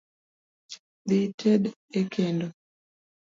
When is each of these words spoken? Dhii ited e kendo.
Dhii 1.07 1.25
ited 1.29 1.63
e 1.97 1.99
kendo. 2.13 2.47